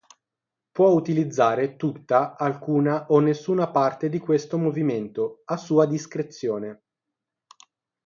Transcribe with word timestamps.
Può 0.71 0.89
utilizzare 0.89 1.75
tutta, 1.75 2.35
alcuna 2.35 3.05
o 3.09 3.19
nessuna 3.19 3.69
parte 3.69 4.09
di 4.09 4.17
questo 4.17 4.57
movimento, 4.57 5.43
a 5.45 5.57
sua 5.57 5.85
discrezione. 5.85 6.85